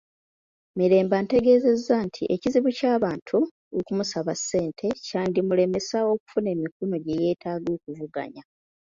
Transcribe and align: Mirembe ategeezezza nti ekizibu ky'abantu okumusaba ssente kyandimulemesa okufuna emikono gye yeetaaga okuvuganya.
Mirembe 0.77 1.15
ategeezezza 1.21 1.95
nti 2.07 2.23
ekizibu 2.33 2.69
ky'abantu 2.77 3.37
okumusaba 3.79 4.31
ssente 4.39 4.87
kyandimulemesa 5.05 5.97
okufuna 6.11 6.47
emikono 6.55 6.95
gye 7.03 7.15
yeetaaga 7.23 7.69
okuvuganya. 7.77 8.43